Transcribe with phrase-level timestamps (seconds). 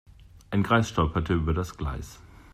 [0.49, 2.17] Ein Greis stolperte über das Gleis.